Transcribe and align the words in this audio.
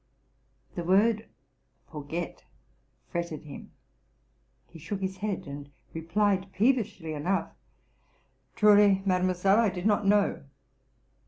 ''The 0.75 0.83
word 0.83 1.27
''forget'' 1.91 2.45
fretted 3.11 3.43
him: 3.43 3.71
he 4.65 4.79
shook 4.79 4.99
his 4.99 5.17
head 5.17 5.45
and 5.45 5.69
replied, 5.93 6.51
peevishly 6.53 7.13
enough, 7.13 7.51
'+ 8.09 8.55
Truly, 8.55 9.03
ma 9.05 9.19
demoiselle, 9.19 9.59
I 9.59 9.69
did 9.69 9.85
not 9.85 10.07
know! 10.07 10.41